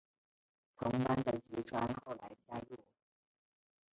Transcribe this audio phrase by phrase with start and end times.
[0.79, 2.79] 同班的吉川后来加入。